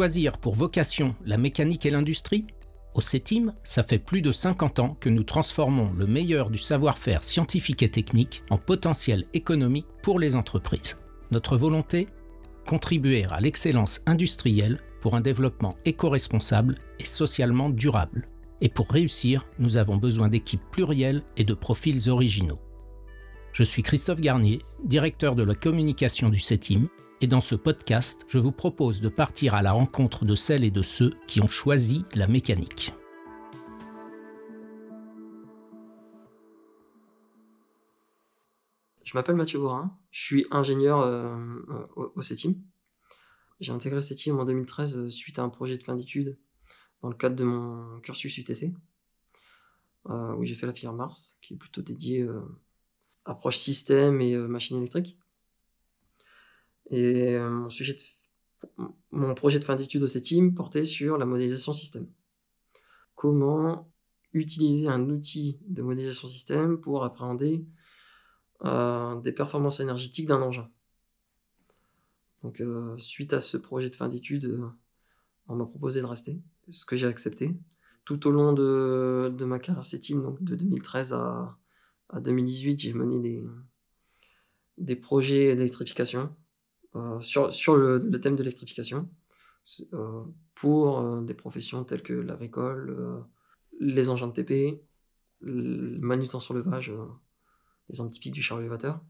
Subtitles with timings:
[0.00, 2.46] Choisir pour vocation la mécanique et l'industrie
[2.94, 7.22] Au CETIM, ça fait plus de 50 ans que nous transformons le meilleur du savoir-faire
[7.22, 10.98] scientifique et technique en potentiel économique pour les entreprises.
[11.30, 12.06] Notre volonté
[12.66, 18.26] Contribuer à l'excellence industrielle pour un développement éco-responsable et socialement durable.
[18.62, 22.58] Et pour réussir, nous avons besoin d'équipes plurielles et de profils originaux.
[23.52, 26.88] Je suis Christophe Garnier, directeur de la communication du CETIM,
[27.20, 30.70] et dans ce podcast, je vous propose de partir à la rencontre de celles et
[30.70, 32.94] de ceux qui ont choisi la mécanique.
[39.04, 41.34] Je m'appelle Mathieu Borin, je suis ingénieur euh,
[41.96, 42.54] au, au CETIM.
[43.60, 46.38] J'ai intégré le CETIM en 2013 euh, suite à un projet de fin d'études
[47.02, 48.72] dans le cadre de mon cursus UTC,
[50.08, 52.40] euh, où j'ai fait la filière Mars, qui est plutôt dédiée euh,
[53.24, 55.18] approche système et machine électrique.
[56.90, 57.96] Et mon, sujet
[59.10, 62.08] mon projet de fin d'études au CETIM portait sur la modélisation système.
[63.14, 63.88] Comment
[64.32, 67.64] utiliser un outil de modélisation système pour appréhender
[68.62, 70.68] des performances énergétiques d'un engin.
[72.42, 74.68] Donc, euh, suite à ce projet de fin d'études, euh,
[75.48, 77.56] on m'a proposé de rester, ce que j'ai accepté.
[78.04, 81.56] Tout au long de, ma carrière CETIM, donc de 2013 à,
[82.18, 83.44] 2018, j'ai mené des,
[84.78, 86.26] des projets d'électrification euh,
[87.20, 89.08] sur, sur le, thème de l'électrification
[90.54, 93.24] pour des professions telles que l'agricole,
[93.78, 94.82] les engins de TP,
[95.40, 96.92] le manutention levage,
[97.88, 99.00] les typiques du chariot élévateur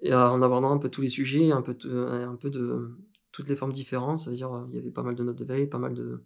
[0.00, 1.76] et en abordant un peu tous les sujets, un peu,
[2.08, 2.96] un peu de
[3.32, 5.78] toutes les formes différentes, c'est-à-dire il y avait pas mal de notes de veille, pas
[5.78, 6.24] mal de,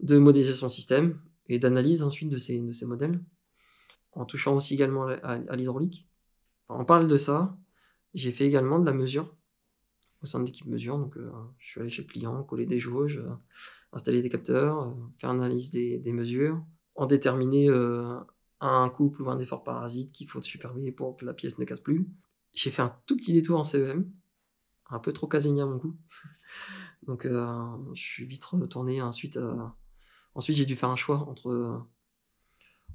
[0.00, 3.22] de modélisation système et d'analyse ensuite de ces, de ces modèles,
[4.12, 6.08] en touchant aussi également à, l'hydraulique.
[6.68, 7.56] On parle de ça,
[8.14, 9.34] j'ai fait également de la mesure
[10.22, 12.80] au sein de l'équipe mesure, donc euh, je suis allé chez le client, coller des
[12.80, 13.34] jauges, euh,
[13.92, 16.62] installer des capteurs, euh, faire l'analyse des, des, mesures,
[16.94, 17.68] en déterminer
[18.60, 21.80] un couple ou un effort parasite qu'il faut superviser pour que la pièce ne casse
[21.80, 22.08] plus,
[22.52, 24.10] j'ai fait un tout petit détour en CEM,
[24.90, 25.96] un peu trop casinier à mon goût.
[27.06, 29.36] Donc euh, je suis vite retourné ensuite.
[29.36, 29.56] Euh,
[30.34, 31.86] ensuite j'ai dû faire un choix entre,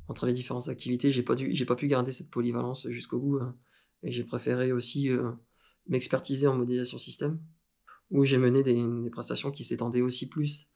[0.08, 1.12] entre les différentes activités.
[1.12, 3.40] J'ai pas, pas pu garder cette polyvalence jusqu'au bout.
[3.40, 3.56] Hein.
[4.04, 5.32] et j'ai préféré aussi euh,
[5.88, 7.40] m'expertiser en modélisation système,
[8.12, 10.70] où j'ai mené des, prestations qui s'étendaient aussi plus,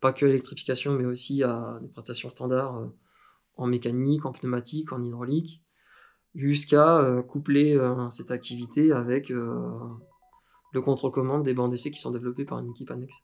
[0.00, 2.90] pas que à l'électrification, mais aussi à des prestations standards
[3.56, 5.64] en mécanique, en pneumatique, en hydraulique
[6.34, 9.70] jusqu'à euh, coupler euh, cette activité avec euh,
[10.72, 13.22] le contre-commande des bancs d'essai qui sont développés par une équipe annexe.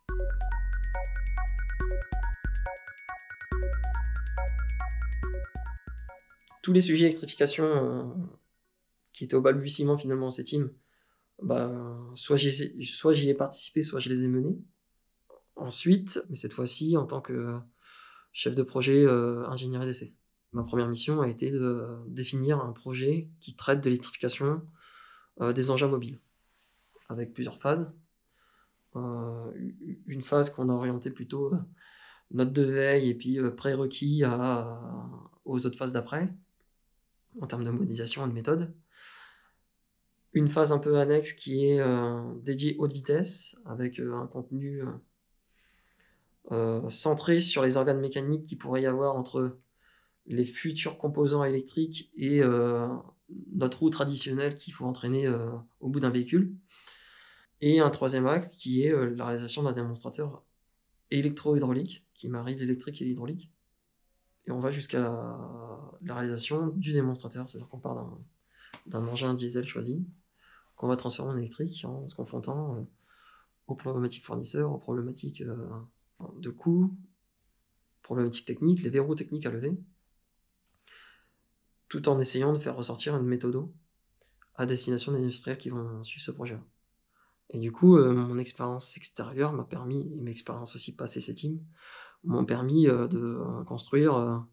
[6.63, 8.15] Tous les sujets d'électrification
[9.15, 10.53] qui étaient au balbutiement finalement en cette
[11.43, 14.59] bah, soit j'y ai participé, soit je les ai menés.
[15.57, 17.57] Ensuite, mais cette fois-ci en tant que
[18.33, 20.15] chef de projet ingénierie d'essai.
[20.53, 24.63] Ma première mission a été de définir un projet qui traite de l'électrification
[25.41, 26.19] euh, des engins mobiles,
[27.09, 27.93] avec plusieurs phases.
[28.97, 29.53] Euh,
[30.07, 31.59] une phase qu'on a orientée plutôt euh,
[32.33, 34.25] note de veille et puis prérequis
[35.45, 36.33] aux autres phases d'après,
[37.41, 38.75] en termes de modélisation et de méthode.
[40.33, 41.81] Une phase un peu annexe qui est
[42.43, 44.83] dédiée haute vitesse, avec un contenu
[46.89, 49.57] centré sur les organes mécaniques qui pourrait y avoir entre
[50.31, 52.89] les futurs composants électriques et euh,
[53.53, 56.55] notre roue traditionnelle qu'il faut entraîner euh, au bout d'un véhicule.
[57.61, 60.45] Et un troisième acte qui est euh, la réalisation d'un démonstrateur
[61.11, 63.51] électro-hydraulique qui marie l'électrique et l'hydraulique.
[64.47, 68.19] Et on va jusqu'à la, réalisation du démonstrateur, c'est-à-dire qu'on part
[68.91, 70.05] d'un engin diesel choisi,
[70.77, 72.87] qu'on va transformer en électrique en se confrontant
[73.67, 76.97] aux problématiques fournisseurs, aux problématiques de coûts,
[78.03, 79.77] problématiques techniques, les verrous techniques à lever
[81.91, 83.69] tout en essayant de faire ressortir une méthode
[84.55, 86.59] à destination des industriels qui vont suivre ce projet.
[87.51, 91.35] Et du coup, euh, mon expérience extérieure m'a permis, et mes expériences aussi passées ces
[91.35, 91.59] teams,
[92.23, 94.47] m'ont permis euh, de euh, construire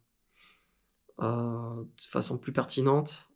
[1.19, 3.29] de façon plus pertinente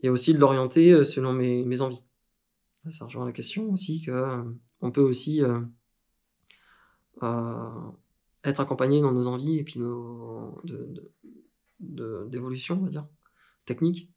[0.00, 2.02] et, aussi de l'orienter selon mes, envies.
[2.90, 4.44] Ça rejoint la question aussi que
[4.82, 5.40] on peut aussi
[7.22, 10.60] être accompagné dans nos envies et puis nos,
[11.80, 13.06] d'évolution, on va dire,
[13.64, 14.10] technique.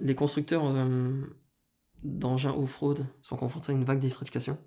[0.00, 1.26] Les constructeurs euh,
[2.02, 4.58] d'engins off-road sont confrontés à une vague d'électrification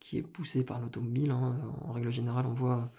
[0.00, 1.30] qui est poussée par l'automobile.
[1.30, 1.60] Hein.
[1.82, 2.90] En règle générale, on voit,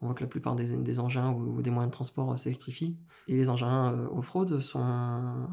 [0.00, 2.96] on voit que la plupart des, engins ou, des moyens de transport s'électrifient.
[3.26, 5.48] Et les engins euh, off-road sont,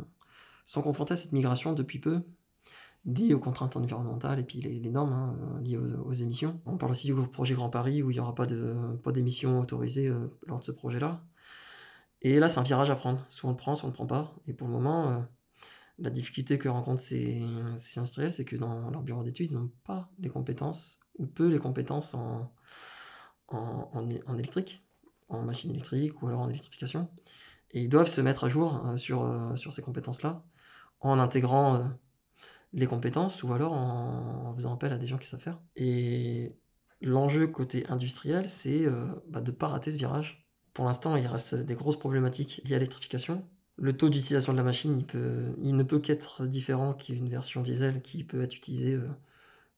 [0.65, 2.21] sont confrontés à cette migration depuis peu,
[3.05, 6.59] liées aux contraintes environnementales et puis les, normes hein, liées aux, émissions.
[6.65, 8.45] On parle aussi du projet Grand Paris où il n'y aura pas
[9.11, 10.11] d'émissions autorisées
[10.45, 11.23] lors de ce projet-là.
[12.21, 13.23] Et là, c'est un virage à prendre.
[13.29, 14.35] Soit on le prend, soit on ne le prend pas.
[14.47, 15.23] Et pour le moment,
[15.99, 17.41] la difficulté que rencontrent ces,
[17.95, 21.59] industriels, c'est que dans leur bureau d'études, ils n'ont pas les compétences, ou peu les
[21.59, 22.51] compétences en,
[23.47, 24.83] en, électrique,
[25.29, 27.09] en machine électrique ou alors en électrification.
[27.71, 30.43] Et ils doivent se mettre à jour euh, sur, euh, sur ces compétences-là,
[31.01, 31.83] en intégrant euh,
[32.73, 35.59] les compétences ou alors en, faisant appel à des gens qui savent faire.
[35.75, 36.55] Et
[37.01, 38.85] l'enjeu côté industriel, c'est
[39.27, 40.45] bah, de ne pas rater ce virage.
[40.73, 43.43] Pour l'instant, il reste des grosses problématiques liées à l'électrification
[43.77, 45.03] le taux d'utilisation de la machine,
[45.61, 49.07] il, ne peut qu'être différent qu'une version diesel qui peut être utilisée euh,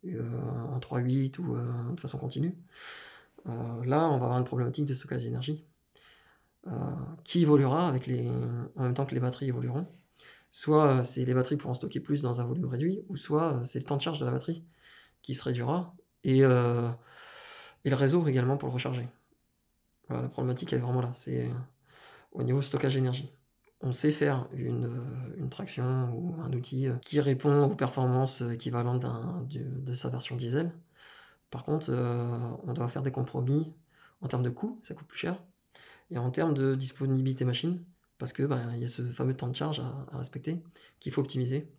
[0.05, 0.41] euh,
[0.71, 1.57] en 3.8 ou
[1.95, 2.55] de façon continue.
[3.47, 5.65] Là, on va avoir une problématique de stockage d'énergie
[7.23, 8.29] qui évoluera avec les,
[8.75, 9.87] en même temps que les batteries évolueront.
[10.51, 13.85] Soit c'est les batteries pourront stocker plus dans un volume réduit, ou soit c'est le
[13.85, 14.65] temps de charge de la batterie
[15.21, 16.95] qui se réduira, et, le
[17.85, 19.07] réseau également pour le recharger.
[20.09, 21.49] la problématique est vraiment là, c'est
[22.33, 23.31] au niveau stockage d'énergie
[23.81, 29.05] on sait faire une, euh, traction ou un outil euh, qui répond aux performances équivalentes
[29.49, 30.71] de sa version diesel.
[31.49, 33.73] Par contre, euh, on doit faire des compromis
[34.21, 35.41] en termes de coût, ça coûte plus cher,
[36.11, 37.83] et en termes de disponibilité machine,
[38.17, 38.43] parce que
[38.75, 40.61] il y a ce fameux temps de charge à, respecter
[40.99, 41.71] qu'il faut optimiser.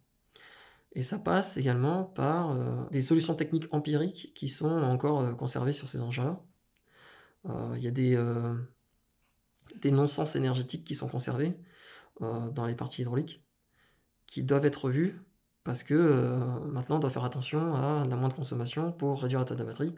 [0.92, 2.56] Et ça passe également par
[2.90, 6.40] des solutions techniques empiriques qui sont encore conservées sur ces engins-là.
[7.76, 11.56] Il y a des, non-sens énergétiques qui sont conservés,
[12.20, 13.44] euh, dans les parties hydrauliques
[14.26, 15.22] qui doivent être vues
[15.64, 16.38] parce que euh,
[16.70, 19.68] maintenant on doit faire attention à la moindre consommation pour réduire la taille de la
[19.68, 19.94] batterie,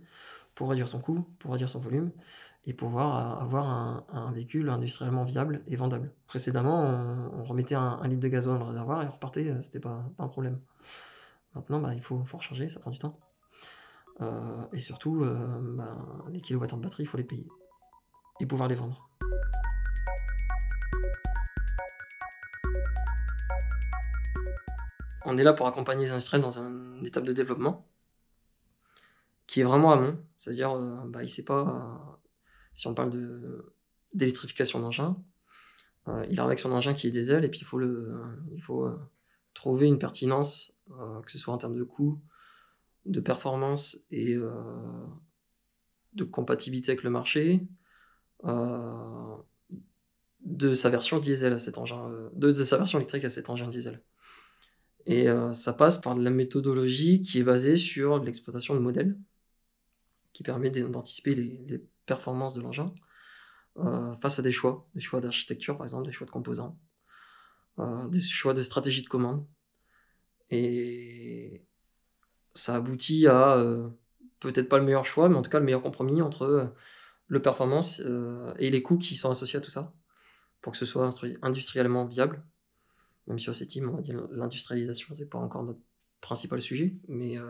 [0.54, 2.10] pour réduire son coût, pour réduire son volume
[2.66, 6.12] et pouvoir avoir un, véhicule industriellement viable et vendable.
[6.26, 6.82] Précédemment,
[7.34, 10.04] on, remettait un, litre de gazole dans le réservoir et on repartait, euh, c'était pas,
[10.16, 10.60] pas un problème.
[11.54, 13.18] Maintenant, bah, il faut, faut, recharger, ça prend du temps.
[14.72, 15.24] et surtout,
[15.76, 15.96] bah,
[16.30, 17.48] les kilowattheures de batterie, il faut les payer
[18.40, 19.09] et pouvoir les vendre.
[25.30, 27.86] On est là pour accompagner les industriels dans une étape de développement
[29.46, 30.18] qui est vraiment amont.
[30.36, 32.16] C'est-à-dire, euh, bah, il sait pas, euh,
[32.74, 33.72] si on parle de,
[34.12, 35.22] d'électrification d'engin,
[36.08, 38.12] euh, il arrive avec son engin qui est diesel et puis il faut, le,
[38.56, 38.90] il faut
[39.54, 42.20] trouver une pertinence, que ce soit en termes de coût,
[43.06, 44.34] de performance et
[46.14, 47.68] de compatibilité avec le marché,
[50.40, 54.02] de sa version diesel à cet engin, de sa version électrique à cet engin diesel.
[55.06, 59.16] Et euh, ça passe par de la méthodologie qui est basée sur l'exploitation de modèles,
[60.32, 62.92] qui permet d'anticiper les, performances de l'engin
[63.76, 66.76] euh, face à des choix, des choix d'architecture par exemple, des choix de composants,
[67.78, 69.46] euh, des choix de stratégie de commande.
[70.50, 71.64] Et
[72.54, 73.64] ça aboutit à
[74.40, 76.74] peut-être pas le meilleur choix, mais en tout cas le meilleur compromis entre
[77.28, 78.02] le performance
[78.58, 79.94] et les coûts qui sont associés à tout ça,
[80.62, 81.08] pour que ce soit
[81.42, 82.42] industriellement viable
[83.30, 85.78] même si au team, on va dire l'industrialisation, c'est pas encore notre
[86.20, 87.44] principal sujet, mais euh,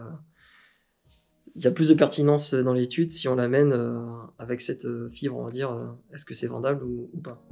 [1.56, 3.98] il y a plus de pertinence dans l'étude si on l'amène euh,
[4.38, 7.42] avec cette euh, fibre, on va dire, est-ce que c'est vendable ou, pas.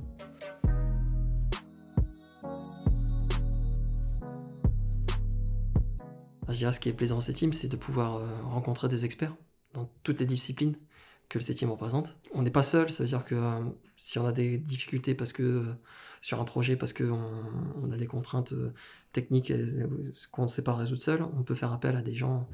[6.51, 9.35] Je dirais ce qui est plaisant dans team, c'est de pouvoir rencontrer des experts
[9.73, 10.77] dans toutes les disciplines
[11.29, 12.17] que le team représente.
[12.33, 13.37] On n'est pas seul, ça veut dire que
[13.97, 15.65] si on a des difficultés parce que
[16.21, 17.43] sur un projet parce qu'on
[17.83, 18.73] on a des contraintes euh,
[19.13, 19.53] techniques
[20.33, 22.49] qu'on ne sait pas résoudre seul, on peut faire appel à des gens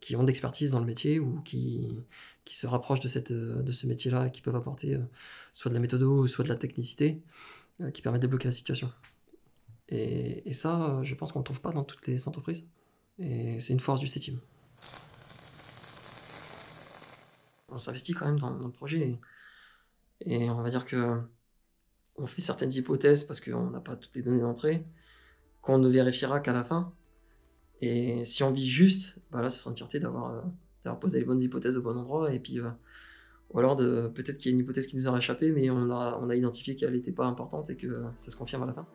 [0.00, 2.00] qui ont d'expertise dans le métier ou qui,
[2.44, 5.00] qui se rapprochent de, cette, euh, de ce métier-là et qui peuvent apporter euh,
[5.52, 7.22] soit de la méthode soit de la technicité
[7.92, 8.92] qui permet de débloquer la situation.
[9.88, 12.64] Et, et ça, je pense qu'on ne trouve pas dans toutes les entreprises.
[13.18, 14.38] Et c'est une force du CETIM.
[17.72, 19.18] On s'investit quand même dans, dans, le projet
[20.20, 21.18] et, on va dire que
[22.16, 24.84] on fait certaines hypothèses parce qu'on n'a pas toutes les données d'entrée,
[25.62, 26.92] qu'on ne vérifiera qu'à la fin.
[27.80, 30.44] Et si on vit juste, bah là, ce sera une fierté d'avoir
[30.86, 32.32] euh, posé les bonnes hypothèses au bon endroit.
[32.32, 32.68] Et puis, euh,
[33.50, 36.18] ou alors peut-être qu'il y a une hypothèse qui nous aura échappé, mais on a,
[36.22, 38.86] on a identifié qu'elle n'était pas importante et que ça se confirme à la fin.